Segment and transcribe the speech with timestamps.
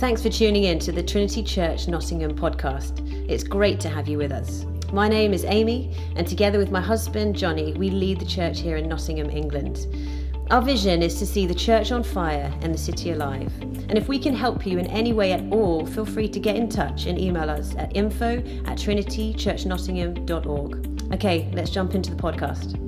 [0.00, 3.06] Thanks for tuning in to the Trinity Church Nottingham podcast.
[3.28, 4.64] It's great to have you with us.
[4.94, 8.78] My name is Amy, and together with my husband Johnny, we lead the church here
[8.78, 9.86] in Nottingham, England.
[10.50, 13.52] Our vision is to see the church on fire and the city alive.
[13.60, 16.56] And if we can help you in any way at all, feel free to get
[16.56, 21.12] in touch and email us at info at trinitychurchnottingham.org.
[21.12, 22.80] Okay, let's jump into the podcast.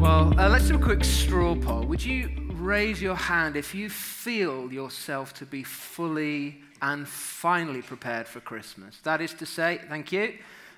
[0.00, 1.82] Well, uh, let's do a quick straw poll.
[1.82, 2.39] Would you
[2.70, 9.00] raise your hand if you feel yourself to be fully and finally prepared for Christmas.
[9.02, 10.34] That is to say, thank you,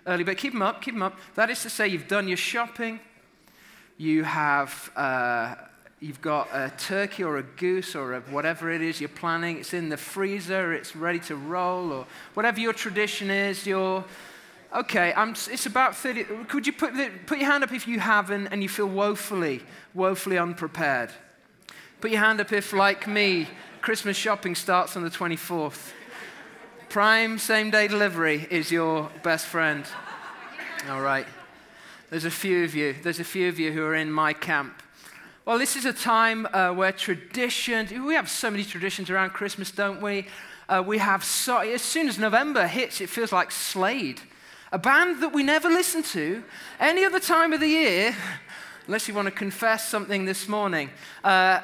[0.06, 1.18] early, but keep them up, keep them up.
[1.34, 2.98] That is to say, you've done your shopping,
[3.98, 4.90] you have.
[4.96, 5.54] Uh,
[6.00, 9.58] you've got a turkey or a goose or a whatever it is you're planning.
[9.58, 13.66] It's in the freezer, it's ready to roll, or whatever your tradition is.
[13.66, 14.02] You're
[14.74, 15.12] okay.
[15.14, 16.24] I'm, it's about 30.
[16.48, 16.94] Could you put,
[17.26, 19.60] put your hand up if you haven't and you feel woefully,
[19.94, 21.10] woefully unprepared?
[22.02, 23.46] Put your hand up if, like me,
[23.80, 25.92] Christmas shopping starts on the 24th.
[26.88, 29.84] Prime same day delivery is your best friend.
[30.90, 31.28] All right.
[32.10, 32.96] There's a few of you.
[33.04, 34.82] There's a few of you who are in my camp.
[35.44, 39.70] Well, this is a time uh, where tradition, we have so many traditions around Christmas,
[39.70, 40.26] don't we?
[40.68, 44.20] Uh, we have so, as soon as November hits, it feels like Slade,
[44.72, 46.42] a band that we never listen to
[46.80, 48.16] any other time of the year,
[48.88, 50.90] unless you want to confess something this morning.
[51.22, 51.60] Uh,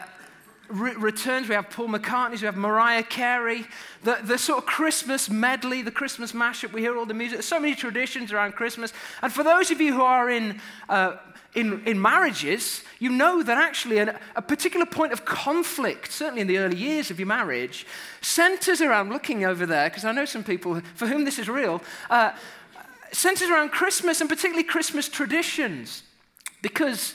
[0.68, 1.48] re- returns.
[1.48, 3.66] We have Paul McCartney's, we have Mariah Carey,
[4.02, 6.72] the, the sort of Christmas medley, the Christmas mashup.
[6.72, 7.36] We hear all the music.
[7.36, 8.92] There's so many traditions around Christmas.
[9.22, 11.16] And for those of you who are in, uh,
[11.54, 16.46] in, in marriages, you know that actually an, a particular point of conflict, certainly in
[16.46, 17.86] the early years of your marriage,
[18.20, 21.82] centers around looking over there, because I know some people for whom this is real,
[22.10, 22.32] uh,
[23.12, 26.02] centers around Christmas and particularly Christmas traditions.
[26.60, 27.14] Because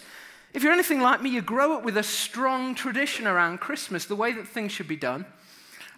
[0.53, 4.15] if you're anything like me, you grow up with a strong tradition around Christmas, the
[4.15, 5.25] way that things should be done.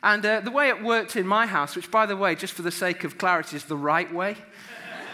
[0.02, 2.62] And uh, the way it worked in my house, which, by the way, just for
[2.62, 4.38] the sake of clarity, is the right way,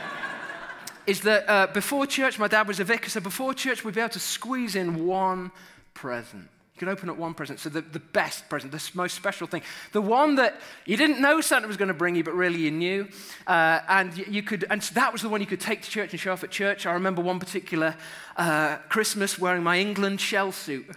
[1.07, 4.01] is that uh, before church, my dad was a vicar, so before church, we'd be
[4.01, 5.51] able to squeeze in one
[5.94, 6.50] present
[6.81, 7.59] could open up one present.
[7.59, 9.62] So, the, the best present, the most special thing,
[9.92, 12.72] the one that you didn't know Santa was going to bring you, but really you
[12.72, 13.08] knew.
[13.46, 15.90] Uh, and you, you, could, and so that was the one you could take to
[15.92, 16.88] church and show off at church.
[16.88, 17.96] I remember one particular
[18.36, 20.88] uh, Christmas wearing my England shell suit.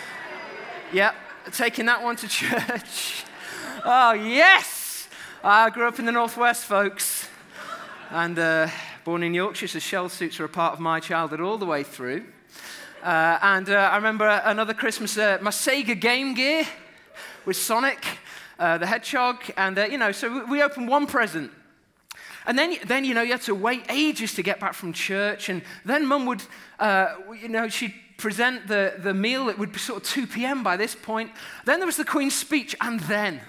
[0.92, 1.14] yep,
[1.50, 3.24] taking that one to church.
[3.86, 5.08] oh, yes!
[5.42, 7.26] I grew up in the Northwest, folks.
[8.10, 8.68] And uh,
[9.04, 11.84] born in Yorkshire, so shell suits are a part of my childhood all the way
[11.84, 12.26] through.
[13.02, 16.66] Uh, and uh, I remember another Christmas, uh, my Sega Game Gear
[17.46, 18.04] with Sonic
[18.60, 19.42] uh, the Hedgehog.
[19.56, 21.50] And, uh, you know, so we opened one present.
[22.46, 25.48] And then, then, you know, you had to wait ages to get back from church.
[25.48, 26.42] And then mum would,
[26.78, 29.48] uh, you know, she'd present the, the meal.
[29.48, 30.62] It would be sort of 2 p.m.
[30.62, 31.30] by this point.
[31.64, 32.76] Then there was the Queen's speech.
[32.80, 33.40] And then,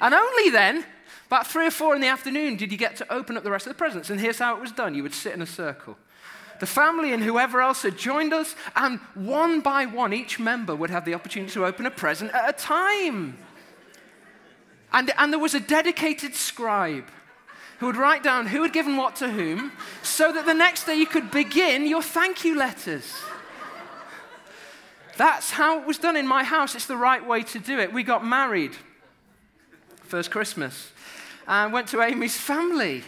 [0.00, 0.84] and only then,
[1.26, 3.66] about three or four in the afternoon, did you get to open up the rest
[3.66, 4.10] of the presents.
[4.10, 5.96] And here's how it was done you would sit in a circle
[6.60, 10.90] the family and whoever else had joined us, and one by one, each member would
[10.90, 13.36] have the opportunity to open a present at a time.
[14.92, 17.06] And, and there was a dedicated scribe
[17.78, 19.72] who would write down who had given what to whom
[20.02, 23.12] so that the next day you could begin your thank you letters.
[25.16, 26.74] That's how it was done in my house.
[26.74, 27.92] It's the right way to do it.
[27.92, 28.72] We got married
[30.02, 30.92] first Christmas
[31.46, 33.02] and went to Amy's family.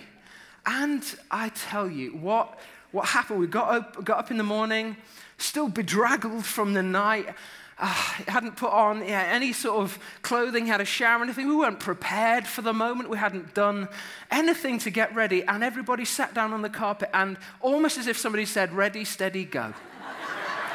[0.65, 2.59] And I tell you, what
[2.93, 3.41] what happened.
[3.41, 4.97] We got up, got up in the morning,
[5.39, 7.35] still bedraggled from the night.
[7.79, 7.87] Uh,
[8.27, 11.47] hadn't put on yeah, any sort of clothing, had a shower, anything.
[11.47, 13.11] We weren't prepared for the moment.
[13.11, 13.89] We hadn't done
[14.31, 15.45] anything to get ready.
[15.45, 19.45] And everybody sat down on the carpet, and almost as if somebody said, Ready, steady,
[19.45, 19.75] go.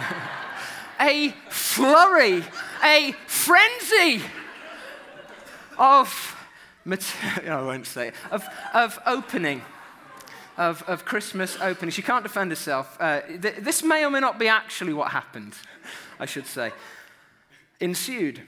[0.99, 2.43] a flurry,
[2.83, 4.21] a frenzy
[5.77, 6.37] of,
[6.85, 9.63] material, I won't say it, of, of opening
[10.61, 11.91] of, of Christmas opening.
[11.91, 12.95] She can't defend herself.
[12.99, 15.55] Uh, th- this may or may not be actually what happened,
[16.19, 16.71] I should say.
[17.79, 18.43] Ensued.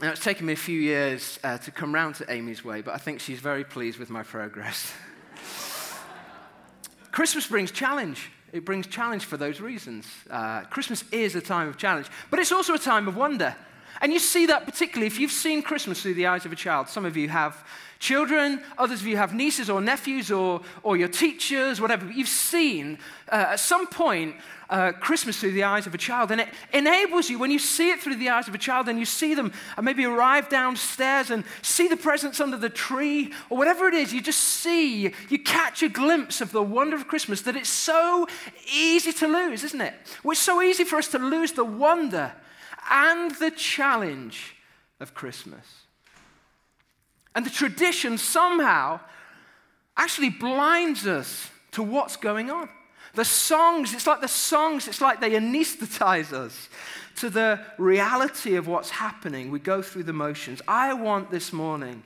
[0.00, 2.94] Now, it's taken me a few years uh, to come round to Amy's way, but
[2.94, 4.92] I think she's very pleased with my progress.
[7.10, 8.30] Christmas brings challenge.
[8.52, 10.06] It brings challenge for those reasons.
[10.30, 13.56] Uh, Christmas is a time of challenge, but it's also a time of wonder.
[14.00, 16.88] And you see that particularly if you've seen Christmas through the eyes of a child.
[16.88, 17.64] Some of you have
[18.00, 22.06] children, others of you have nieces or nephews or, or your teachers, whatever.
[22.06, 22.98] But you've seen
[23.30, 24.36] uh, at some point
[24.70, 26.30] uh, Christmas through the eyes of a child.
[26.30, 28.98] And it enables you, when you see it through the eyes of a child and
[28.98, 33.58] you see them uh, maybe arrive downstairs and see the presents under the tree or
[33.58, 37.42] whatever it is, you just see, you catch a glimpse of the wonder of Christmas
[37.42, 38.26] that it's so
[38.72, 39.94] easy to lose, isn't it?
[40.24, 42.32] Well, it's so easy for us to lose the wonder
[42.90, 44.56] and the challenge
[44.98, 45.64] of Christmas.
[47.34, 49.00] And the tradition somehow
[49.96, 52.68] actually blinds us to what's going on.
[53.14, 56.68] The songs, it's like the songs, it's like they anesthetize us
[57.16, 59.50] to the reality of what's happening.
[59.50, 60.60] We go through the motions.
[60.66, 62.02] I want this morning,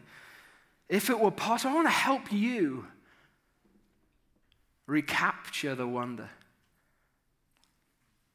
[0.88, 2.86] if it were possible, I want to help you
[4.86, 6.28] recapture the wonder.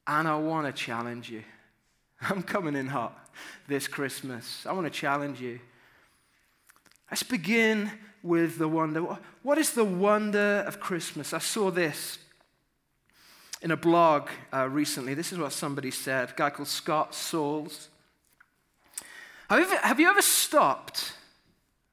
[0.06, 1.42] And I want to challenge you.
[2.28, 3.16] I'm coming in hot
[3.66, 4.66] this Christmas.
[4.66, 5.60] I want to challenge you.
[7.10, 7.90] Let's begin
[8.22, 9.00] with the wonder.
[9.42, 11.32] What is the wonder of Christmas?
[11.32, 12.18] I saw this
[13.62, 15.14] in a blog uh, recently.
[15.14, 17.88] This is what somebody said, a guy called Scott Sauls.
[19.48, 21.14] Have you ever, have you ever stopped?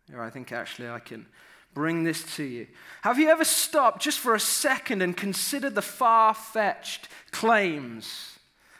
[0.07, 1.25] Here, I think actually I can
[1.73, 2.68] bring this to you.
[3.01, 8.38] Have you ever stopped just for a second and considered the far fetched claims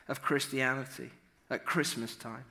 [0.08, 1.12] of Christianity
[1.50, 2.46] at Christmas time?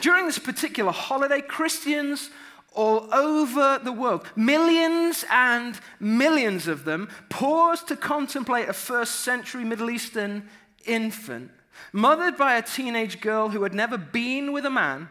[0.00, 2.30] During this particular holiday, Christians
[2.72, 9.64] all over the world, millions and millions of them, paused to contemplate a first century
[9.64, 10.48] Middle Eastern
[10.86, 11.50] infant,
[11.92, 15.08] mothered by a teenage girl who had never been with a man,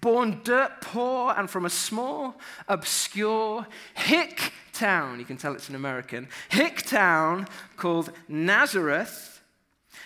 [0.00, 5.18] born dirt poor and from a small, obscure hick town.
[5.18, 7.46] You can tell it's an American hick town
[7.76, 9.40] called Nazareth.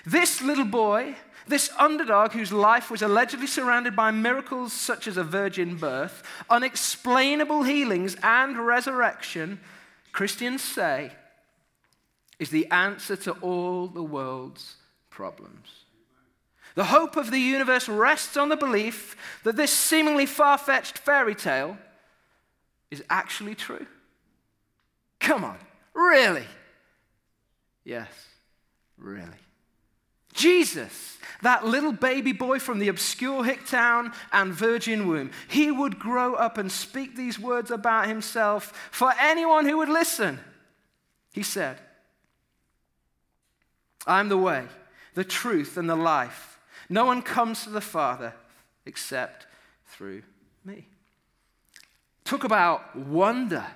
[0.04, 1.16] This little boy
[1.48, 7.62] this underdog, whose life was allegedly surrounded by miracles such as a virgin birth, unexplainable
[7.62, 9.60] healings, and resurrection,
[10.12, 11.12] Christians say,
[12.38, 14.76] is the answer to all the world's
[15.10, 15.84] problems.
[16.74, 21.34] The hope of the universe rests on the belief that this seemingly far fetched fairy
[21.34, 21.78] tale
[22.90, 23.86] is actually true.
[25.20, 25.58] Come on,
[25.94, 26.44] really?
[27.84, 28.10] Yes,
[28.98, 29.45] really.
[30.36, 35.98] Jesus, that little baby boy from the obscure hick town and virgin womb, he would
[35.98, 40.38] grow up and speak these words about himself for anyone who would listen.
[41.32, 41.78] He said,
[44.06, 44.66] I'm the way,
[45.14, 46.60] the truth, and the life.
[46.88, 48.32] No one comes to the Father
[48.84, 49.46] except
[49.86, 50.22] through
[50.64, 50.86] me.
[52.24, 53.66] Talk about wonder.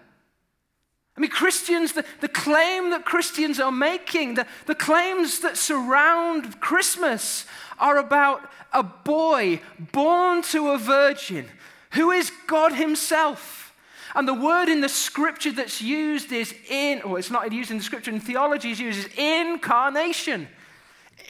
[1.17, 6.61] I mean, Christians, the, the claim that Christians are making, the, the claims that surround
[6.61, 7.45] Christmas
[7.79, 9.61] are about a boy
[9.93, 11.47] born to a virgin
[11.93, 13.75] who is God Himself.
[14.15, 17.79] And the word in the scripture that's used is in, or it's not used in
[17.79, 20.49] the scripture, in theology is used as incarnation.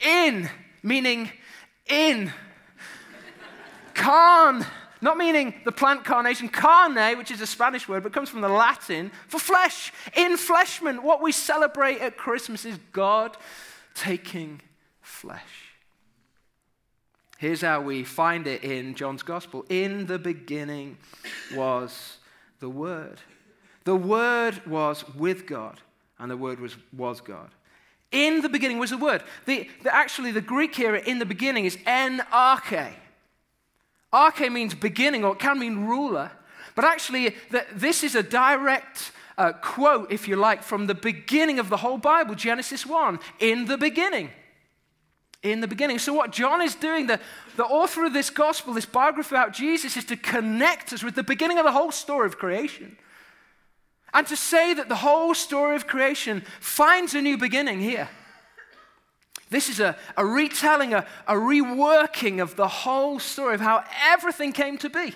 [0.03, 0.49] In,
[0.81, 1.31] meaning
[1.87, 2.31] in.
[3.93, 4.65] Carn
[5.01, 8.49] not meaning the plant carnation, carne, which is a Spanish word, but comes from the
[8.49, 11.01] Latin for flesh, In enfleshment.
[11.01, 13.35] What we celebrate at Christmas is God
[13.95, 14.61] taking
[15.01, 15.71] flesh.
[17.39, 20.97] Here's how we find it in John's Gospel In the beginning
[21.55, 22.17] was
[22.59, 23.19] the Word.
[23.83, 25.81] The Word was with God,
[26.19, 27.49] and the Word was, was God.
[28.11, 29.23] In the beginning was the Word.
[29.45, 32.21] The, the, actually, the Greek here in the beginning is en
[34.13, 34.51] arche.
[34.51, 36.31] Means beginning, or it can mean ruler.
[36.75, 37.35] But actually,
[37.73, 41.97] this is a direct uh, quote, if you like, from the beginning of the whole
[41.97, 43.19] Bible, Genesis 1.
[43.39, 44.29] In the beginning.
[45.43, 45.99] In the beginning.
[45.99, 47.19] So, what John is doing, the,
[47.57, 51.23] the author of this gospel, this biography about Jesus, is to connect us with the
[51.23, 52.97] beginning of the whole story of creation.
[54.13, 58.09] And to say that the whole story of creation finds a new beginning here.
[59.51, 64.53] This is a, a retelling, a, a reworking of the whole story of how everything
[64.53, 65.13] came to be.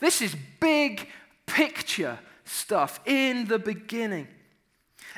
[0.00, 1.08] This is big
[1.46, 4.26] picture stuff in the beginning.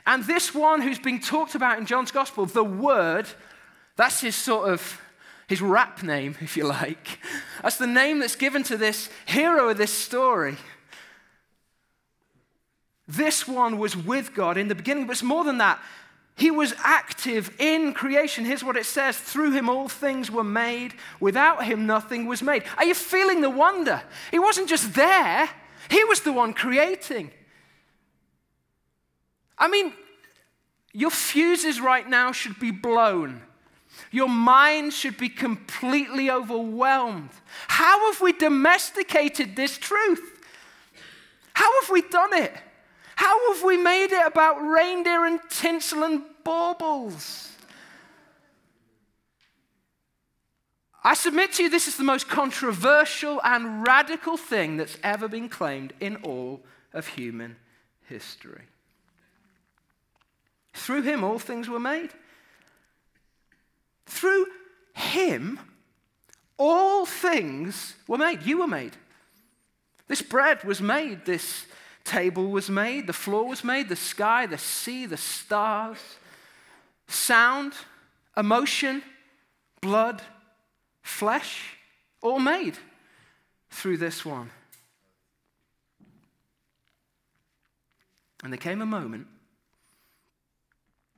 [0.07, 3.27] And this one who's being talked about in John's gospel, the Word,
[3.97, 5.01] that's his sort of
[5.49, 7.21] his rap name, if you like.
[7.63, 10.59] That's the name that's given to this hero of this story.
[13.07, 15.81] This one was with God in the beginning, but it's more than that.
[16.39, 18.45] He was active in creation.
[18.45, 20.95] Here's what it says Through him all things were made.
[21.19, 22.63] Without him nothing was made.
[22.77, 24.01] Are you feeling the wonder?
[24.31, 25.51] He wasn't just there,
[25.91, 27.33] he was the one creating.
[29.59, 29.93] I mean,
[30.93, 33.43] your fuses right now should be blown.
[34.13, 37.31] Your mind should be completely overwhelmed.
[37.67, 40.47] How have we domesticated this truth?
[41.53, 42.53] How have we done it?
[43.19, 47.51] How have we made it about reindeer and tinsel and baubles?
[51.03, 55.49] I submit to you, this is the most controversial and radical thing that's ever been
[55.49, 56.61] claimed in all
[56.93, 57.57] of human
[58.09, 58.63] history.
[60.75, 62.11] Through him, all things were made.
[64.07, 64.47] Through
[64.95, 65.59] him,
[66.57, 68.47] all things were made.
[68.47, 68.97] You were made.
[70.07, 71.25] This bread was made.
[71.25, 71.65] This
[72.09, 73.07] table was made.
[73.07, 73.89] The floor was made.
[73.89, 75.99] The sky, the sea, the stars,
[77.07, 77.75] sound,
[78.37, 79.03] emotion,
[79.81, 80.23] blood,
[81.03, 81.77] flesh,
[82.23, 82.77] all made
[83.71, 84.51] through this one.
[88.43, 89.27] And there came a moment,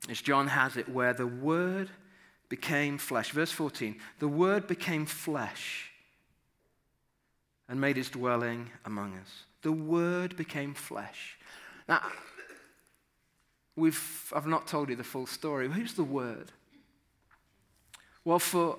[0.09, 1.89] as John has it, where the Word
[2.49, 3.31] became flesh.
[3.31, 5.91] Verse 14 the Word became flesh
[7.69, 9.45] and made his dwelling among us.
[9.61, 11.37] The Word became flesh.
[11.87, 12.01] Now,
[13.75, 15.69] we've, I've not told you the full story.
[15.69, 16.51] Who's the Word?
[18.23, 18.77] Well, for,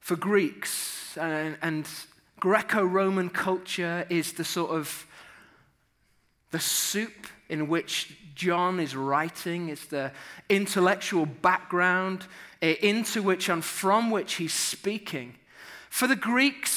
[0.00, 1.88] for Greeks and, and
[2.40, 5.06] Greco Roman culture is the sort of
[6.50, 10.12] the soup in which John is writing, is the
[10.48, 12.26] intellectual background
[12.60, 15.34] eh, into which and from which he's speaking.
[15.88, 16.70] For the Greeks,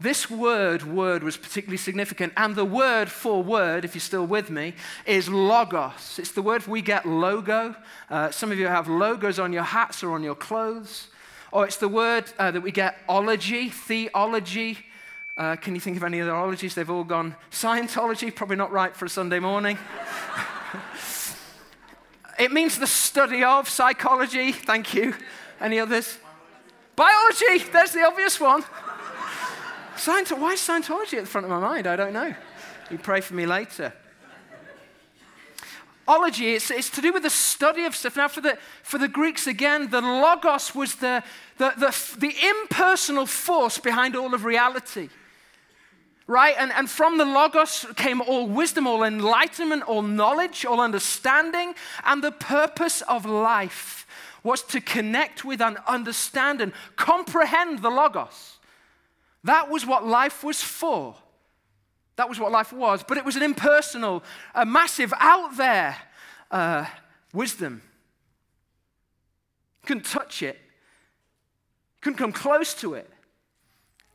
[0.00, 2.32] this word, word, was particularly significant.
[2.36, 4.74] And the word for word, if you're still with me,
[5.06, 6.20] is logos.
[6.20, 7.74] It's the word we get logo.
[8.08, 11.08] Uh, some of you have logos on your hats or on your clothes.
[11.50, 14.78] Or it's the word uh, that we get ology, theology.
[15.36, 16.76] Uh, can you think of any other ologies?
[16.76, 19.78] They've all gone Scientology, probably not right for a Sunday morning.
[22.38, 24.52] it means the study of psychology.
[24.52, 25.14] Thank you.
[25.60, 26.18] Any others?
[26.94, 28.62] Biology, there's the obvious one.
[30.06, 31.86] Why is Scientology at the front of my mind?
[31.86, 32.34] I don't know.
[32.90, 33.92] You pray for me later.
[36.06, 38.16] Ology, it's, it's to do with the study of stuff.
[38.16, 41.22] Now, for the, for the Greeks, again, the logos was the,
[41.58, 45.10] the, the, the impersonal force behind all of reality
[46.28, 46.54] right?
[46.58, 51.74] And, and from the Logos came all wisdom, all enlightenment, all knowledge, all understanding.
[52.04, 54.06] And the purpose of life
[54.44, 58.57] was to connect with and understand and comprehend the Logos.
[59.44, 61.14] That was what life was for.
[62.16, 63.02] That was what life was.
[63.02, 64.22] But it was an impersonal,
[64.54, 65.96] a massive, out there
[66.50, 66.86] uh,
[67.32, 67.82] wisdom.
[69.86, 70.58] Couldn't touch it,
[72.00, 73.10] couldn't come close to it.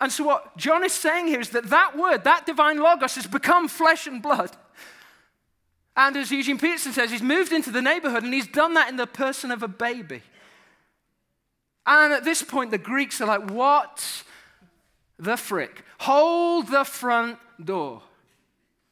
[0.02, 3.26] And so, what John is saying here is that that word, that divine logos, has
[3.26, 4.52] become flesh and blood.
[5.96, 8.98] And as Eugene Peterson says, he's moved into the neighborhood and he's done that in
[8.98, 10.22] the person of a baby.
[11.86, 14.24] And at this point, the Greeks are like, What
[15.24, 15.84] the frick?
[16.00, 18.02] Hold the front door.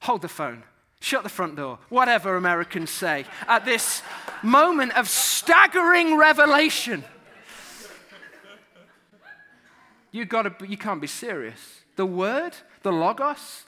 [0.02, 0.64] Hold the phone.
[1.00, 1.80] Shut the front door.
[1.90, 4.02] Whatever Americans say at this
[4.44, 7.04] moment of staggering revelation.
[10.12, 11.82] You, gotta, you can't be serious.
[11.96, 13.66] The Word, the Logos,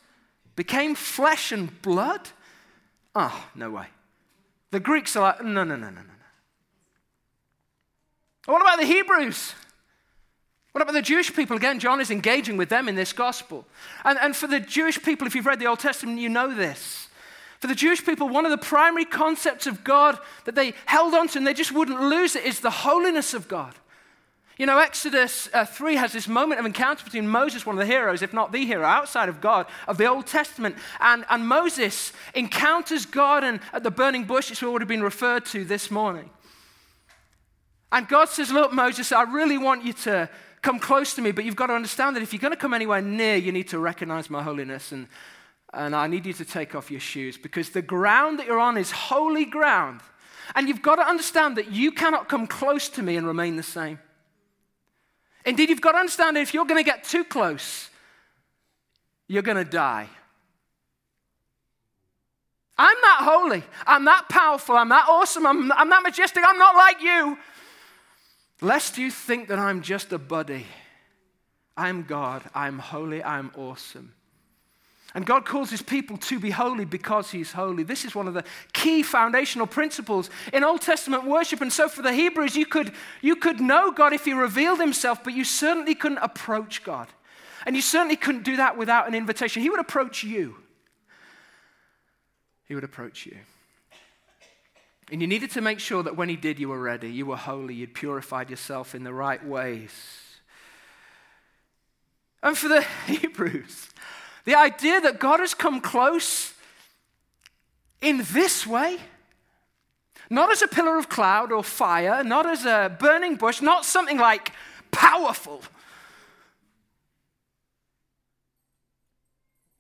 [0.56, 2.30] became flesh and blood?
[3.16, 3.88] Oh, no way.
[4.72, 6.14] The Greeks are like, no, no, no, no, no.
[8.46, 9.54] What about the Hebrews?
[10.74, 11.56] What about the Jewish people?
[11.56, 13.66] Again, John is engaging with them in this gospel.
[14.04, 17.08] And, and for the Jewish people, if you've read the Old Testament, you know this.
[17.60, 21.28] For the Jewish people, one of the primary concepts of God that they held on
[21.30, 23.76] to and they just wouldn't lose it is the holiness of God.
[24.58, 27.92] You know, Exodus uh, 3 has this moment of encounter between Moses, one of the
[27.92, 30.76] heroes, if not the hero, outside of God, of the Old Testament.
[31.00, 35.66] And, and Moses encounters God and, at the burning bush, it's already been referred to
[35.66, 36.30] this morning.
[37.92, 40.30] And God says, Look, Moses, I really want you to
[40.64, 42.74] come close to me, but you've got to understand that if you're going to come
[42.74, 44.92] anywhere near, you need to recognize my holiness.
[44.92, 45.08] And,
[45.74, 48.78] and I need you to take off your shoes because the ground that you're on
[48.78, 50.00] is holy ground.
[50.56, 53.64] And you've got to understand that you cannot come close to me and remain the
[53.64, 54.00] same.
[55.46, 57.90] Indeed, you've got to understand that if you're going to get too close,
[59.28, 60.08] you're going to die.
[62.78, 63.64] I'm that holy.
[63.86, 64.76] I'm that powerful.
[64.76, 65.46] I'm that awesome.
[65.46, 66.44] I'm, I'm that majestic.
[66.48, 67.38] I'm not like you.
[68.62, 70.66] Lest you think that I'm just a buddy.
[71.76, 72.44] I'm God.
[72.54, 73.24] I'm holy.
[73.24, 74.14] I'm awesome.
[75.16, 77.84] And God calls his people to be holy because he's holy.
[77.84, 78.44] This is one of the
[78.74, 81.62] key foundational principles in Old Testament worship.
[81.62, 82.92] And so for the Hebrews, you could,
[83.22, 87.08] you could know God if he revealed himself, but you certainly couldn't approach God.
[87.66, 89.62] And you certainly couldn't do that without an invitation.
[89.62, 90.56] He would approach you.
[92.68, 93.38] He would approach you.
[95.12, 97.36] And you needed to make sure that when he did, you were ready, you were
[97.36, 99.92] holy, you'd purified yourself in the right ways.
[102.42, 103.90] And for the Hebrews,
[104.46, 106.54] the idea that God has come close
[108.02, 108.98] in this way,
[110.30, 114.18] not as a pillar of cloud or fire, not as a burning bush, not something
[114.18, 114.52] like
[114.92, 115.62] powerful,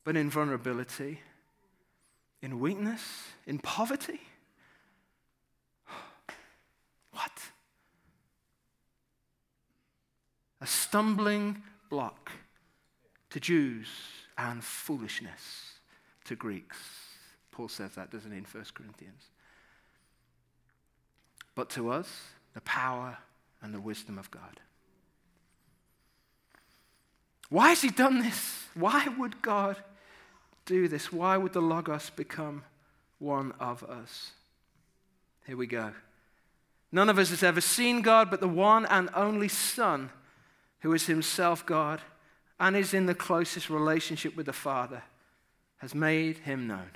[0.03, 1.19] but in vulnerability,
[2.41, 3.01] in weakness,
[3.45, 4.19] in poverty.
[7.13, 7.31] What?
[10.61, 12.31] A stumbling block
[13.29, 13.87] to Jews
[14.37, 15.79] and foolishness
[16.25, 16.77] to Greeks.
[17.51, 19.23] Paul says that, doesn't he, in 1 Corinthians?
[21.55, 22.09] But to us,
[22.53, 23.17] the power
[23.61, 24.59] and the wisdom of God.
[27.49, 28.65] Why has he done this?
[28.73, 29.77] Why would God
[30.65, 31.11] do this?
[31.11, 32.63] Why would the Logos become
[33.19, 34.31] one of us?
[35.45, 35.91] Here we go.
[36.93, 40.11] None of us has ever seen God, but the one and only Son,
[40.81, 42.01] who is himself God
[42.59, 45.01] and is in the closest relationship with the Father,
[45.79, 46.91] has made him known.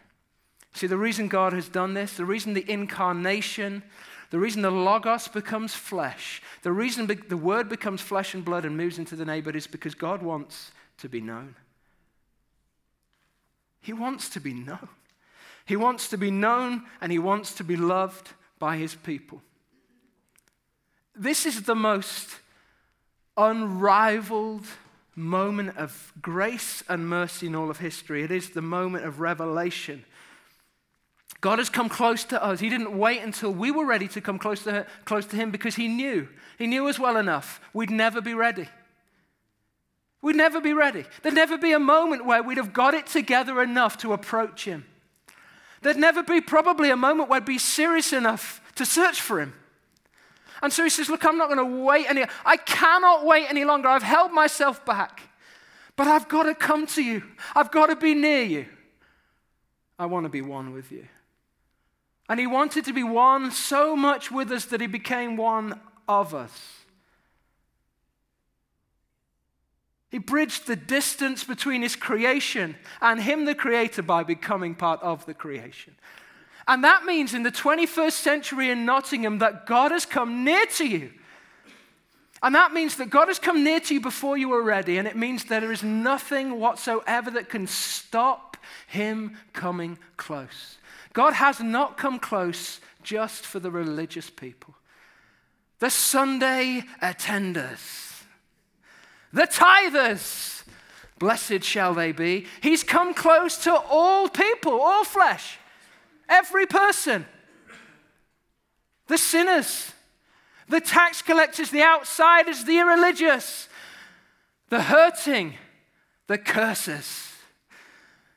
[0.74, 3.82] See, the reason God has done this, the reason the incarnation,
[4.30, 8.78] the reason the Logos becomes flesh, the reason the Word becomes flesh and blood and
[8.78, 11.56] moves into the neighborhood is because God wants to be known.
[13.82, 14.90] He wants to be known.
[15.66, 19.42] He wants to be known and he wants to be loved by his people.
[21.18, 22.30] This is the most
[23.36, 24.66] unrivaled
[25.16, 28.24] moment of grace and mercy in all of history.
[28.24, 30.06] It is the moment of revelation
[31.42, 32.60] God has come close to us.
[32.60, 35.76] He didn't wait until we were ready to come close to, close to Him because
[35.76, 36.28] He knew.
[36.58, 37.62] He knew us well enough.
[37.74, 38.68] We'd never be ready.
[40.22, 41.06] We'd never be ready.
[41.22, 44.86] There'd never be a moment where we'd have got it together enough to approach Him.
[45.84, 49.54] There'd never be probably a moment where I'd be serious enough to search for Him.
[50.62, 53.66] And so He says, Look, I'm not going to wait any I cannot wait any
[53.66, 53.88] longer.
[53.88, 55.22] I've held myself back.
[55.96, 57.24] But I've got to come to you.
[57.56, 58.66] I've got to be near you.
[59.98, 61.08] I want to be one with you.
[62.30, 66.36] And he wanted to be one so much with us that he became one of
[66.36, 66.78] us.
[70.10, 75.26] He bridged the distance between his creation and him, the creator, by becoming part of
[75.26, 75.96] the creation.
[76.68, 80.86] And that means in the 21st century in Nottingham that God has come near to
[80.86, 81.12] you.
[82.44, 84.98] And that means that God has come near to you before you were ready.
[84.98, 90.78] And it means that there is nothing whatsoever that can stop him coming close.
[91.14, 94.76] God has not come close just for the religious people.
[95.80, 98.24] The Sunday attenders,
[99.32, 100.64] the tithers,
[101.20, 102.46] blessed shall they be.
[102.62, 105.58] He's come close to all people, all flesh,
[106.30, 107.26] every person.
[109.08, 109.94] The sinners,
[110.68, 113.70] the tax collectors, the outsiders, the irreligious,
[114.70, 115.54] the hurting,
[116.28, 117.32] the curses,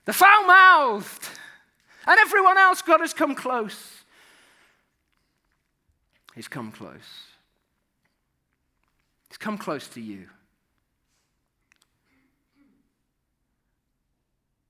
[0.04, 1.28] the foul mouthed,
[2.06, 4.00] and everyone else, God has come close.
[6.34, 6.94] He's come close.
[9.28, 10.26] He's come close to you.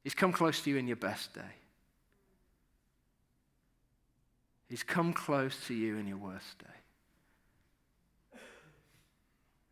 [0.02, 1.59] He's come close to you in your best day.
[4.70, 8.38] He's come close to you in your worst day.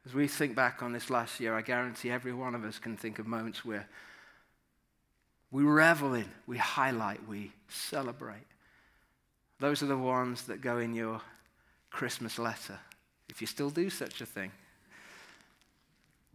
[0.04, 2.96] As we think back on this last year, I guarantee every one of us can
[2.96, 3.86] think of moments where
[5.52, 8.46] we revel in, we highlight, we celebrate.
[9.60, 11.20] Those are the ones that go in your
[11.90, 12.80] Christmas letter,
[13.28, 14.50] if you still do such a thing.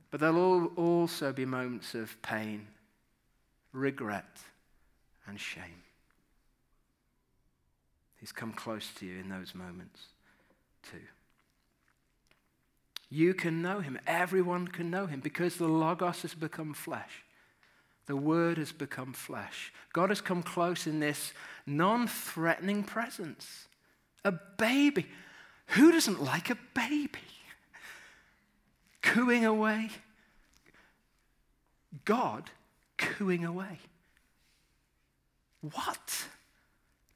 [0.09, 2.67] But there'll also be moments of pain,
[3.73, 4.37] regret,
[5.27, 5.82] and shame.
[8.23, 9.99] He's come close to you in those moments
[10.89, 11.01] too.
[13.09, 13.99] You can know him.
[14.07, 17.25] Everyone can know him because the Logos has become flesh.
[18.05, 19.73] The Word has become flesh.
[19.91, 21.33] God has come close in this
[21.65, 23.67] non threatening presence.
[24.23, 25.05] A baby.
[25.71, 27.19] Who doesn't like a baby?
[29.01, 29.89] Cooing away.
[32.05, 32.49] God
[32.97, 33.79] cooing away.
[35.59, 36.27] What?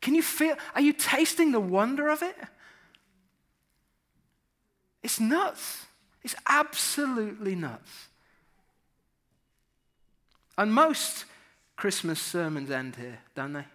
[0.08, 0.56] Can you feel?
[0.74, 2.38] Are you tasting the wonder of it?
[5.04, 5.86] It's nuts.
[6.24, 8.08] It's absolutely nuts.
[10.58, 11.26] And most
[11.76, 13.66] Christmas sermons end here, don't they?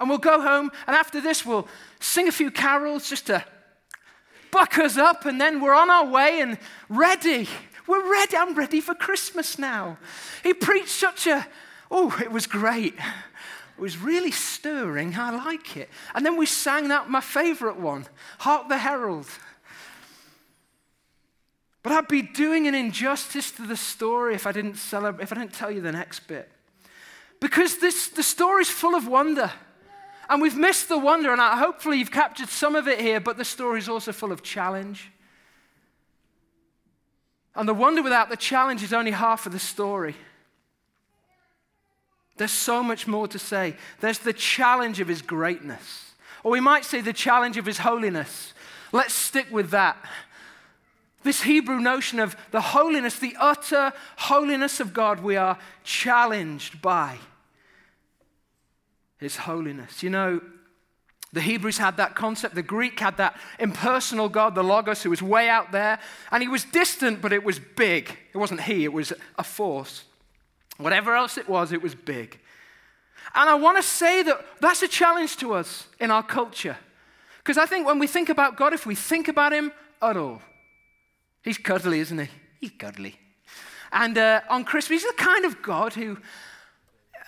[0.00, 1.68] And we'll go home, and after this, we'll
[2.00, 3.44] sing a few carols just to
[4.50, 7.48] buck us up, and then we're on our way and ready.
[7.86, 8.36] We're ready.
[8.36, 9.98] I'm ready for Christmas now.
[10.42, 11.46] He preached such a,
[11.88, 12.96] oh, it was great.
[13.78, 15.14] It was really stirring.
[15.14, 15.88] I like it.
[16.12, 18.06] And then we sang that, my favorite one,
[18.40, 19.28] Hark the Herald.
[21.84, 25.36] But I'd be doing an injustice to the story if I didn't celebrate, if I
[25.36, 26.50] didn't tell you the next bit.
[27.38, 29.52] Because this, the story's full of wonder.
[30.28, 33.36] And we've missed the wonder, and I, hopefully you've captured some of it here, but
[33.36, 35.12] the story's also full of challenge.
[37.54, 40.16] And the wonder without the challenge is only half of the story.
[42.38, 43.76] There's so much more to say.
[44.00, 48.54] There's the challenge of his greatness, or we might say the challenge of his holiness.
[48.92, 49.96] Let's stick with that.
[51.24, 57.18] This Hebrew notion of the holiness, the utter holiness of God, we are challenged by
[59.18, 60.02] His holiness.
[60.02, 60.40] You know,
[61.32, 65.20] the Hebrews had that concept, the Greek had that impersonal God, the Logos, who was
[65.20, 65.98] way out there,
[66.30, 68.16] and he was distant, but it was big.
[68.32, 70.04] It wasn't he, it was a force.
[70.78, 72.38] Whatever else it was, it was big.
[73.34, 76.76] And I want to say that that's a challenge to us in our culture.
[77.38, 80.40] Because I think when we think about God, if we think about him at all,
[81.42, 82.28] he's cuddly, isn't he?
[82.60, 83.18] He's cuddly.
[83.92, 86.18] And uh, on Christmas, he's the kind of God who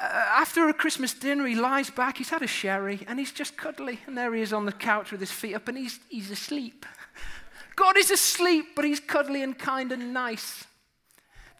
[0.00, 3.56] uh, after a Christmas dinner, he lies back, he's had a sherry, and he's just
[3.56, 4.00] cuddly.
[4.06, 6.86] And there he is on the couch with his feet up, and he's, he's asleep.
[7.76, 10.64] God is asleep, but he's cuddly and kind and nice.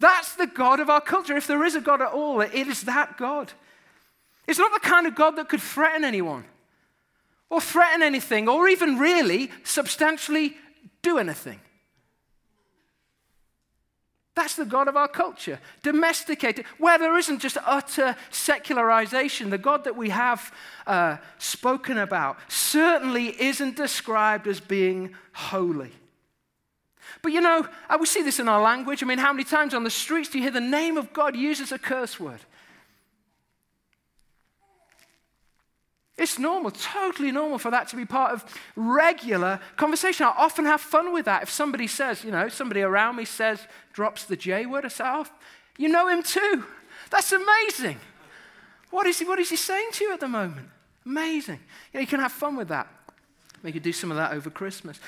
[0.01, 1.37] That's the God of our culture.
[1.37, 3.53] If there is a God at all, it is that God.
[4.49, 6.45] It's not the kind of God that could threaten anyone,
[7.51, 10.57] or threaten anything, or even really substantially
[11.03, 11.61] do anything.
[14.35, 19.51] That's the God of our culture, domesticated, where there isn't just utter secularization.
[19.51, 20.55] The God that we have
[20.87, 25.93] uh, spoken about certainly isn't described as being holy.
[27.23, 27.67] But you know,
[27.99, 29.03] we see this in our language.
[29.03, 31.37] I mean, how many times on the streets do you hear the name of God
[31.37, 32.41] used as a curse word?
[36.21, 38.45] It's normal, totally normal for that to be part of
[38.77, 40.27] regular conversation.
[40.27, 41.43] I often have fun with that.
[41.43, 45.05] If somebody says, you know, somebody around me says, drops the J word, I say,
[45.07, 45.25] oh,
[45.79, 46.65] you know him too.
[47.11, 47.99] That's amazing.
[48.91, 50.69] What is he, what is he saying to you at the moment?
[51.07, 51.61] Amazing.
[51.93, 52.87] You, know, you can have fun with that.
[53.63, 55.01] We could do some of that over Christmas.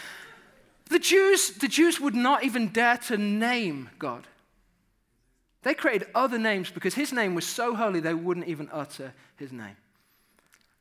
[0.92, 4.26] The Jews, the Jews would not even dare to name God.
[5.62, 9.52] They created other names because his name was so holy they wouldn't even utter his
[9.52, 9.76] name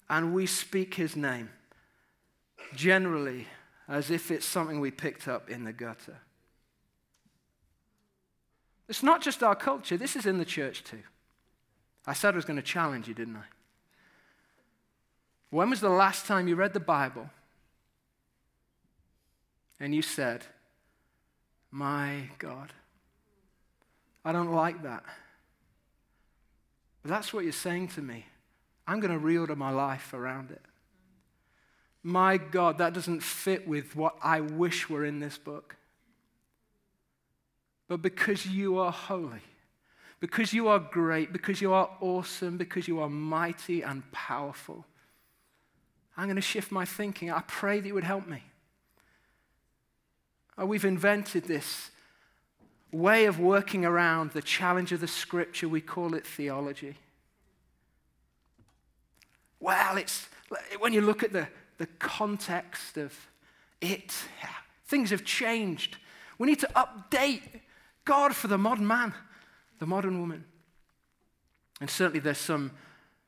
[0.09, 1.49] and we speak his name,
[2.75, 3.47] generally
[3.87, 6.19] as if it's something we picked up in the gutter.
[8.89, 11.03] It's not just our culture, this is in the church too.
[12.05, 13.45] I said I was going to challenge you, didn't I?
[15.51, 17.29] When was the last time you read the Bible
[19.81, 20.45] and you said,
[21.71, 22.71] My God,
[24.23, 25.03] I don't like that?
[27.01, 28.27] But that's what you're saying to me.
[28.87, 30.61] I'm going to reorder my life around it.
[32.03, 35.75] My God, that doesn't fit with what I wish were in this book.
[37.87, 39.41] But because you are holy,
[40.19, 44.85] because you are great, because you are awesome, because you are mighty and powerful,
[46.15, 47.31] I'm going to shift my thinking.
[47.31, 48.43] I pray that you would help me.
[50.57, 51.91] Oh, we've invented this
[52.91, 55.69] way of working around the challenge of the scripture.
[55.69, 56.97] We call it theology.
[59.59, 60.27] Well, it's
[60.79, 63.13] when you look at the, the context of
[63.79, 64.13] it,
[64.85, 65.97] things have changed.
[66.37, 67.43] We need to update
[68.03, 69.13] God for the modern man,
[69.79, 70.43] the modern woman.
[71.79, 72.71] And certainly there's some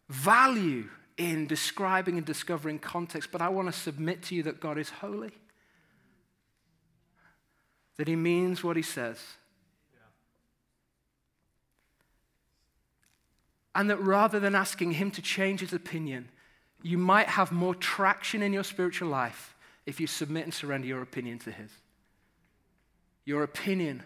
[0.10, 4.78] value in describing and discovering context, but I want to submit to you that God
[4.78, 5.32] is holy,
[7.98, 9.20] that He means what He says.
[13.76, 16.30] And that rather than asking him to change his opinion,
[16.82, 21.02] you might have more traction in your spiritual life if you submit and surrender your
[21.02, 21.72] opinion to his.
[23.26, 24.04] Your opinion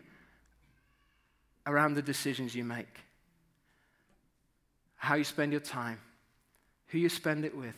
[1.65, 3.01] around the decisions you make,
[4.95, 5.99] how you spend your time,
[6.87, 7.75] who you spend it with,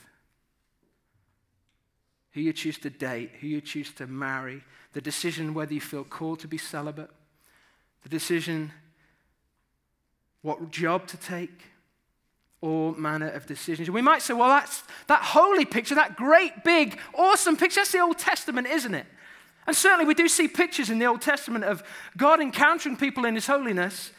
[2.31, 4.63] who you choose to date, who you choose to marry,
[4.93, 7.09] the decision whether you feel called to be celibate,
[8.03, 8.71] the decision
[10.41, 11.63] what job to take,
[12.61, 13.89] all manner of decisions.
[13.89, 17.99] We might say, well, that's that holy picture, that great, big, awesome picture, that's the
[17.99, 19.05] Old Testament, isn't it?
[19.67, 21.83] And certainly we do see pictures in the Old Testament of
[22.17, 24.11] God encountering people in his holiness.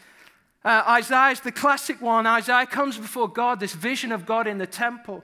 [0.63, 2.27] Uh, Isaiah's the classic one.
[2.27, 5.23] Isaiah comes before God, this vision of God in the temple.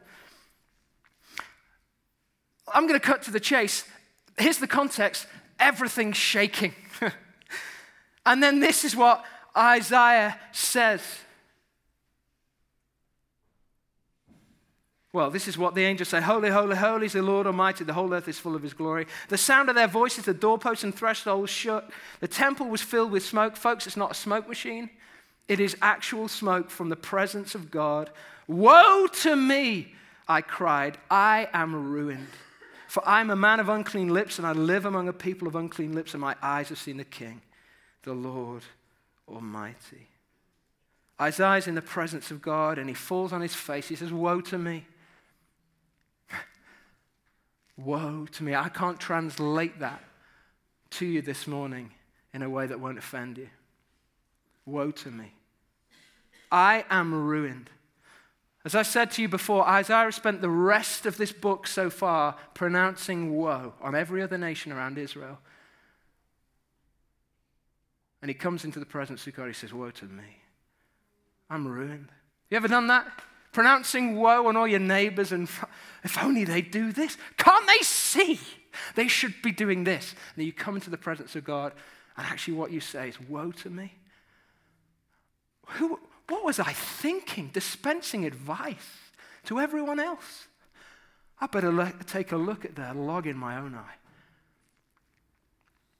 [2.73, 3.85] I'm going to cut to the chase.
[4.37, 5.27] Here's the context
[5.59, 6.73] everything's shaking.
[8.25, 9.25] and then this is what
[9.55, 11.01] Isaiah says.
[15.13, 17.83] Well, this is what the angels say Holy, holy, holy is the Lord Almighty.
[17.83, 19.07] The whole earth is full of his glory.
[19.29, 21.91] The sound of their voices, the doorposts and thresholds shook.
[22.19, 23.55] The temple was filled with smoke.
[23.55, 24.91] Folks, it's not a smoke machine,
[25.47, 28.11] it is actual smoke from the presence of God.
[28.47, 29.95] Woe to me,
[30.27, 30.97] I cried.
[31.09, 32.27] I am ruined.
[32.87, 35.55] For I am a man of unclean lips, and I live among a people of
[35.55, 37.41] unclean lips, and my eyes have seen the King,
[38.03, 38.63] the Lord
[39.27, 40.07] Almighty.
[41.19, 43.89] Isaiah's in the presence of God, and he falls on his face.
[43.89, 44.85] He says, Woe to me.
[47.77, 48.55] Woe to me.
[48.55, 50.03] I can't translate that.
[50.89, 51.91] to you this morning
[52.33, 53.49] in a way that won't offend you.
[54.65, 55.33] Woe to me.
[56.49, 57.69] I am ruined.
[58.67, 62.35] As I said to you before, Isaiah spent the rest of this book so far
[62.53, 65.39] pronouncing woe on every other nation around Israel.
[68.21, 69.47] And he comes into the presence of God.
[69.47, 70.41] He says, Woe to me.
[71.49, 72.09] I'm ruined.
[72.49, 73.07] You ever done that?
[73.53, 75.47] Pronouncing woe on all your neighbors, and
[76.03, 77.15] if only they do this.
[77.37, 78.37] Can't they see?
[78.95, 80.11] They should be doing this.
[80.11, 81.71] And then you come into the presence of God,
[82.17, 83.93] and actually what you say is, Woe to me.
[85.67, 87.49] Who, what was I thinking?
[87.53, 88.75] Dispensing advice
[89.45, 90.47] to everyone else.
[91.39, 93.95] I better look, take a look at that log in my own eye.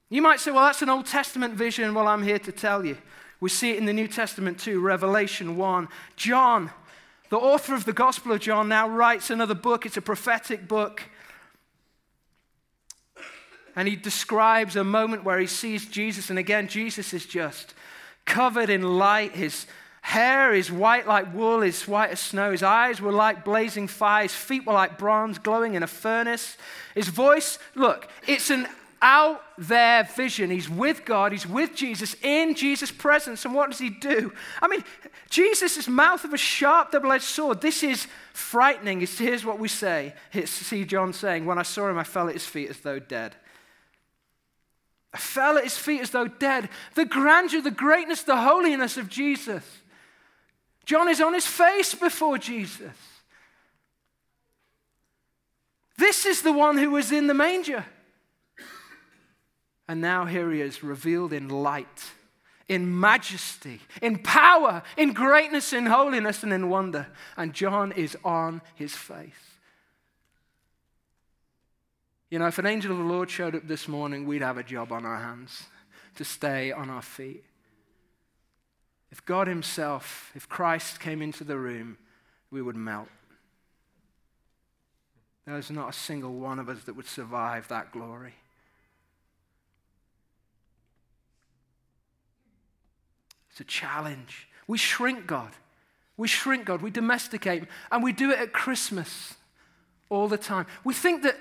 [0.10, 1.94] You might say, well, that's an Old Testament vision.
[1.94, 2.98] Well, I'm here to tell you.
[3.40, 5.88] We see it in the New Testament too, Revelation 1.
[6.16, 6.72] John,
[7.30, 9.86] the author of the Gospel of John, now writes another book.
[9.86, 11.04] It's a prophetic book.
[13.76, 16.32] And he describes a moment where he sees Jesus.
[16.32, 17.76] And again, Jesus is just
[18.26, 19.34] covered in light.
[19.34, 19.68] His
[20.08, 22.52] hair is white like wool, is white as snow.
[22.54, 24.24] His eyes were like blazing fire.
[24.24, 26.56] His feet were like bronze glowing in a furnace.
[26.96, 28.67] His voice, look, it's an
[29.02, 30.50] out there vision.
[30.50, 33.43] He's with God, he's with Jesus, in Jesus' presence.
[33.43, 34.32] And what does he do?
[34.62, 34.82] I mean,
[35.30, 37.60] Jesus' is mouth of a sharp double edged sword.
[37.60, 39.02] This is frightening.
[39.02, 40.13] Here's what we say.
[40.46, 43.36] See John saying, When I saw him, I fell at his feet as though dead.
[45.13, 46.70] I fell at his feet as though dead.
[46.96, 49.65] The grandeur, the greatness, the holiness of Jesus.
[50.88, 52.95] John is on his face before Jesus.
[55.97, 57.86] This is the one who was in the manger.
[59.89, 62.06] And now here he is, revealed in light,
[62.69, 67.08] in majesty, in power, in greatness, in holiness, and in wonder.
[67.36, 69.34] And John is on his face.
[72.30, 74.63] You know, if an angel of the Lord showed up this morning, we'd have a
[74.63, 75.63] job on our hands
[76.15, 77.43] to stay on our feet.
[79.12, 81.98] If God Himself, if Christ came into the room,
[82.52, 83.08] we would melt.
[85.46, 88.34] There's not a single one of us that would survive that glory.
[93.52, 94.50] It's a challenge.
[94.67, 95.52] We shrink God.
[96.17, 96.82] We shrink God.
[96.82, 97.67] We domesticate Him.
[97.91, 99.36] And we do it at Christmas
[100.10, 100.67] all the time.
[100.84, 101.38] We think that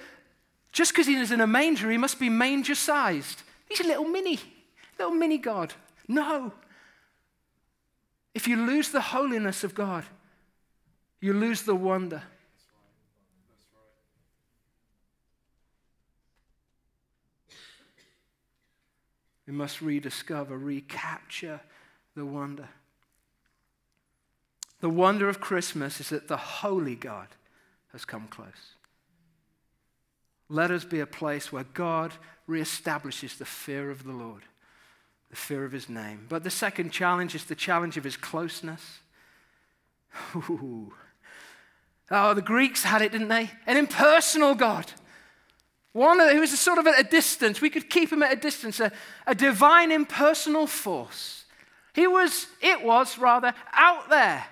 [0.72, 3.42] just because He is in a manger, He must be manger sized.
[3.68, 4.38] He's a little mini,
[4.98, 5.74] little mini God.
[6.06, 6.52] No.
[8.36, 10.04] If you lose the holiness of God,
[11.22, 12.22] you lose the wonder.
[19.46, 21.62] We must rediscover, recapture
[22.14, 22.68] the wonder.
[24.80, 27.28] The wonder of Christmas is that the holy God
[27.92, 28.74] has come close.
[30.50, 32.12] Let us be a place where God
[32.46, 34.42] reestablishes the fear of the Lord,
[35.30, 36.26] the fear of his name.
[36.28, 38.98] But the second challenge is the challenge of his closeness.
[40.36, 40.92] Ooh.
[42.10, 43.50] Oh, the Greeks had it, didn't they?
[43.66, 44.92] An impersonal God.
[45.92, 47.60] One who was sort of at a distance.
[47.60, 48.92] We could keep him at a distance, a,
[49.26, 51.36] a divine impersonal force
[51.96, 54.44] he was, it was rather, out there.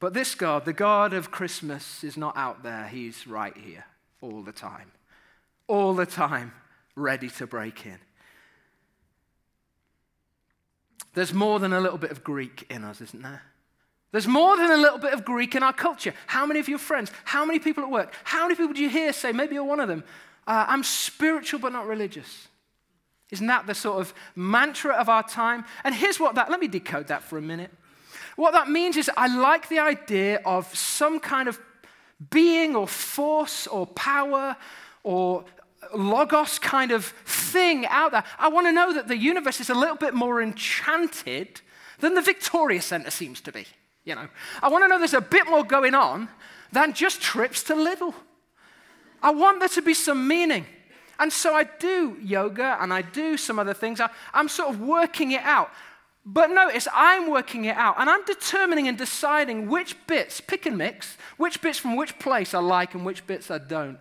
[0.00, 2.88] But this God, the God of Christmas, is not out there.
[2.88, 3.84] He's right here
[4.20, 4.90] all the time.
[5.68, 6.52] All the time,
[6.94, 7.98] ready to break in.
[11.14, 13.42] There's more than a little bit of Greek in us, isn't there?
[14.12, 16.14] There's more than a little bit of Greek in our culture.
[16.26, 18.90] How many of your friends, how many people at work, how many people do you
[18.90, 20.04] hear say, maybe you're one of them,
[20.46, 22.48] uh, I'm spiritual but not religious?
[23.30, 25.64] Isn't that the sort of mantra of our time?
[25.84, 27.70] And here's what that, let me decode that for a minute.
[28.36, 31.58] What that means is I like the idea of some kind of
[32.30, 34.56] being or force or power
[35.02, 35.44] or
[35.94, 38.24] logos kind of thing out there.
[38.38, 41.60] I want to know that the universe is a little bit more enchanted
[41.98, 43.66] than the Victoria Centre seems to be.
[44.04, 44.28] You know,
[44.62, 46.28] I want to know there's a bit more going on
[46.72, 48.14] than just trips to Lidl.
[49.22, 50.66] I want there to be some meaning.
[51.18, 54.00] And so I do yoga and I do some other things.
[54.00, 55.70] I, am sort of working it out.
[56.24, 60.78] But notice, I'm working it out and I'm determining and deciding which bits, pick and
[60.78, 63.98] mix, which bits from which place I like and which bits I don't.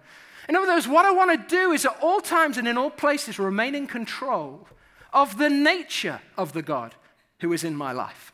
[0.51, 2.89] In other words, what I want to do is at all times and in all
[2.89, 4.67] places remain in control
[5.13, 6.93] of the nature of the God
[7.39, 8.33] who is in my life.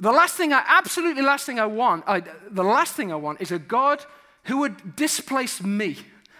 [0.00, 3.42] The last thing I, absolutely last thing I want, I, the last thing I want
[3.42, 4.02] is a God
[4.44, 5.98] who would displace me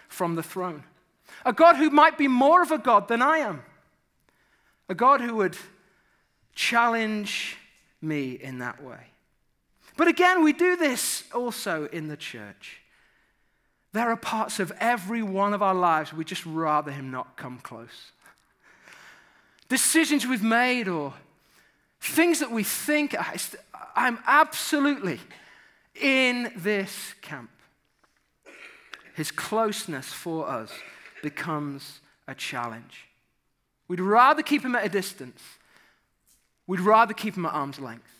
[0.08, 0.84] from the throne.
[1.44, 3.64] A God who might be more of a God than I am.
[4.88, 5.58] A God who would
[6.54, 7.58] challenge
[8.00, 9.08] me in that way.
[9.98, 12.80] But again, we do this also in the church.
[13.94, 17.60] There are parts of every one of our lives we'd just rather Him not come
[17.60, 18.10] close.
[19.68, 21.14] Decisions we've made or
[22.00, 23.14] things that we think,
[23.94, 25.20] I'm absolutely
[25.94, 27.50] in this camp.
[29.14, 30.72] His closeness for us
[31.22, 33.06] becomes a challenge.
[33.86, 35.40] We'd rather keep him at a distance,
[36.66, 38.10] we'd rather keep him at arm's length.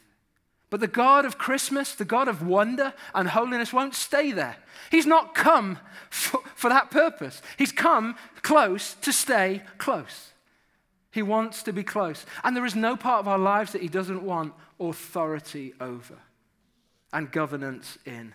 [0.75, 4.57] But the God of Christmas, the God of wonder and holiness, won't stay there.
[4.91, 5.79] He's not come
[6.11, 7.43] for, for, that purpose.
[7.57, 10.33] He's come close to stay close.
[11.13, 12.27] He wants to be close.
[12.43, 16.17] And there is no part of our lives that He doesn't want authority over
[17.13, 18.35] and governance in.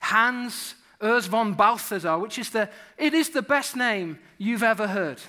[0.00, 5.20] Hans Urs von Balthasar, which is the, it is the best name you've ever heard.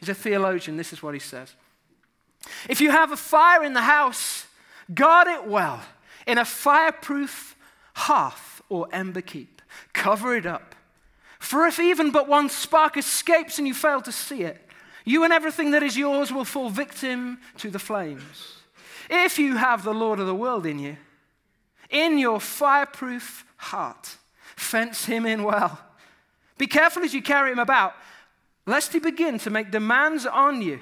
[0.00, 0.76] He's a theologian.
[0.76, 1.54] This is what he says.
[2.68, 4.46] If you have a fire in the house,
[4.92, 5.80] guard it well
[6.26, 7.56] in a fireproof
[7.94, 9.62] hearth or ember keep.
[9.92, 10.74] Cover it up.
[11.38, 14.60] For if even but one spark escapes and you fail to see it,
[15.04, 18.58] you and everything that is yours will fall victim to the flames.
[19.10, 20.96] If you have the Lord of the world in you,
[21.90, 24.16] in your fireproof heart,
[24.56, 25.80] fence him in well.
[26.58, 27.94] Be careful as you carry him about,
[28.64, 30.80] lest he begin to make demands on you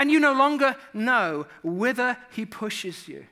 [0.00, 3.26] and you no longer know whither he pushes you.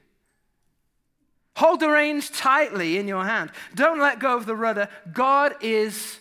[1.56, 3.50] Hold the reins tightly in your hand.
[3.74, 4.88] Don't let go of the rudder.
[5.10, 6.20] God is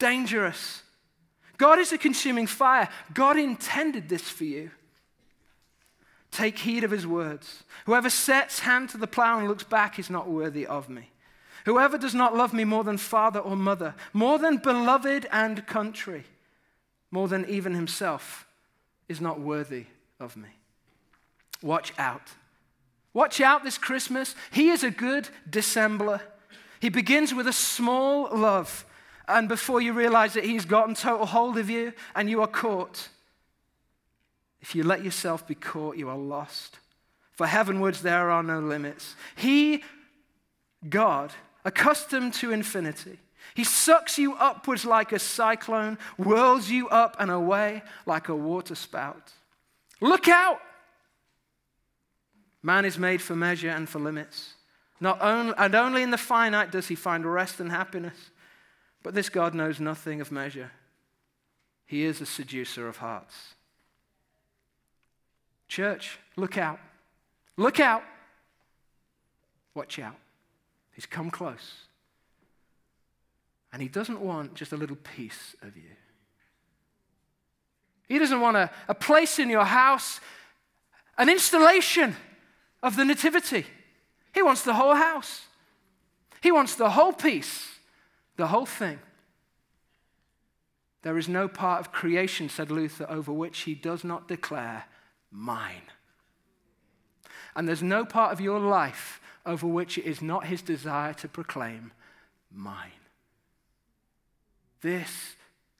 [0.00, 0.82] dangerous.
[1.56, 2.88] God is a consuming fire.
[3.14, 4.72] God intended this for you.
[6.32, 7.62] Take heed of his words.
[7.86, 11.10] Whoever sets hand to the plow and looks back is not worthy of me.
[11.64, 16.24] Whoever does not love me more than father or mother, more than beloved and country,
[17.12, 18.45] more than even himself,
[19.08, 19.86] is not worthy
[20.20, 20.48] of me.
[21.62, 22.32] Watch out.
[23.12, 24.34] Watch out this Christmas.
[24.50, 26.20] He is a good dissembler.
[26.80, 28.84] He begins with a small love,
[29.26, 33.08] and before you realize that he's gotten total hold of you and you are caught,
[34.60, 36.78] if you let yourself be caught, you are lost.
[37.32, 39.14] For heavenwards there are no limits.
[39.34, 39.82] He,
[40.88, 41.32] God,
[41.64, 43.18] accustomed to infinity,
[43.54, 49.32] he sucks you upwards like a cyclone, whirls you up and away like a waterspout.
[50.00, 50.60] Look out!
[52.62, 54.54] Man is made for measure and for limits.
[55.00, 58.30] Not only, and only in the finite does he find rest and happiness.
[59.02, 60.72] But this God knows nothing of measure.
[61.86, 63.54] He is a seducer of hearts.
[65.68, 66.80] Church, look out.
[67.56, 68.02] Look out.
[69.74, 70.16] Watch out.
[70.92, 71.85] He's come close.
[73.76, 75.90] And he doesn't want just a little piece of you.
[78.08, 80.18] He doesn't want a, a place in your house,
[81.18, 82.16] an installation
[82.82, 83.66] of the Nativity.
[84.32, 85.42] He wants the whole house.
[86.42, 87.68] He wants the whole piece,
[88.38, 88.98] the whole thing.
[91.02, 94.84] There is no part of creation, said Luther, over which he does not declare,
[95.30, 95.82] mine.
[97.54, 101.28] And there's no part of your life over which it is not his desire to
[101.28, 101.92] proclaim,
[102.50, 102.92] mine
[104.80, 105.36] this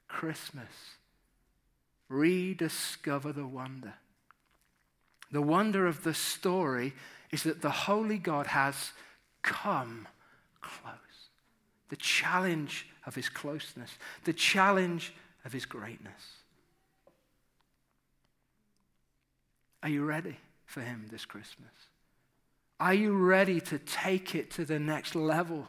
[0.08, 0.96] Christmas,
[2.08, 3.94] rediscover the wonder.
[5.30, 6.94] The wonder of the story
[7.30, 8.92] is that the Holy God has
[9.42, 10.06] come
[10.60, 10.94] close.
[11.88, 13.90] The challenge of his closeness,
[14.24, 15.12] the challenge
[15.44, 16.42] of his greatness.
[19.82, 21.70] Are you ready for him this Christmas?
[22.80, 25.68] Are you ready to take it to the next level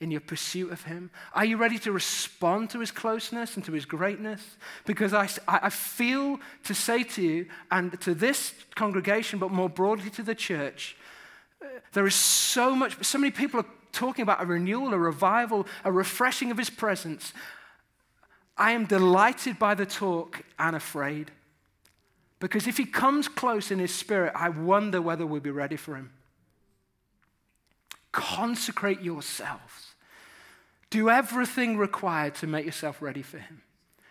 [0.00, 1.10] in your pursuit of Him?
[1.34, 4.42] Are you ready to respond to His closeness and to His greatness?
[4.86, 10.10] Because I, I feel to say to you and to this congregation, but more broadly
[10.10, 10.96] to the church,
[11.62, 15.66] uh, there is so much, so many people are talking about a renewal, a revival,
[15.84, 17.32] a refreshing of His presence.
[18.56, 21.32] I am delighted by the talk and afraid.
[22.38, 25.96] Because if He comes close in His Spirit, I wonder whether we'll be ready for
[25.96, 26.12] Him.
[28.12, 29.87] Consecrate yourselves
[30.90, 33.62] do everything required to make yourself ready for Him.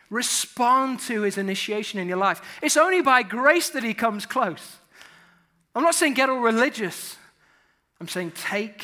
[0.10, 2.42] Respond to His initiation in your life.
[2.62, 4.78] It's only by grace that He comes close.
[5.76, 7.18] I'm not saying get all religious,
[8.00, 8.84] I'm saying take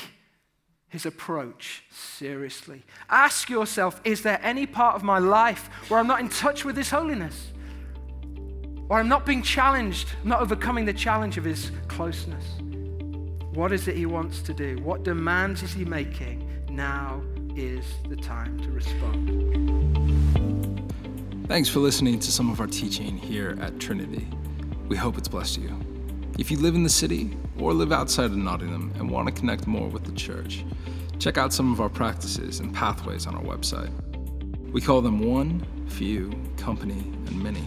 [0.90, 2.84] His approach seriously.
[3.10, 6.76] Ask yourself is there any part of my life where I'm not in touch with
[6.76, 7.52] His holiness?
[8.90, 12.46] Or I'm not being challenged, I'm not overcoming the challenge of His closeness?
[13.54, 14.78] What is it He wants to do?
[14.84, 17.24] What demands is He making now
[17.56, 19.30] is the time to respond.
[21.48, 24.28] Thanks for listening to some of our teaching here at Trinity.
[24.88, 25.80] We hope it's blessed you.
[26.40, 29.68] If you live in the city or live outside of Nottingham and want to connect
[29.68, 30.64] more with the church,
[31.24, 33.90] Check out some of our practices and pathways on our website.
[34.74, 37.64] We call them one, few, company, and many.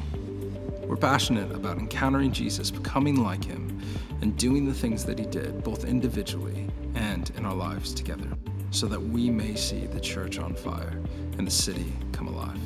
[0.86, 3.80] We're passionate about encountering Jesus, becoming like him,
[4.20, 8.28] and doing the things that he did, both individually and in our lives together,
[8.70, 11.00] so that we may see the church on fire
[11.38, 12.58] and the city come alive.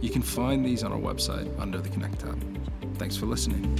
[0.00, 2.42] You can find these on our website under the Connect tab.
[2.96, 3.76] Thanks for listening.